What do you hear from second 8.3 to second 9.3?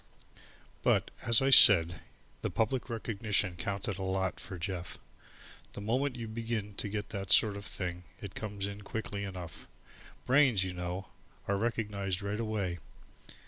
comes in quickly